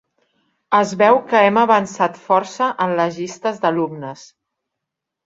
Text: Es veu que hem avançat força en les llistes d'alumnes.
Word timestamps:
Es 0.77 0.93
veu 1.01 1.19
que 1.33 1.41
hem 1.49 1.59
avançat 1.63 2.17
força 2.29 2.71
en 2.87 2.95
les 3.01 3.21
llistes 3.21 3.61
d'alumnes. 3.67 4.25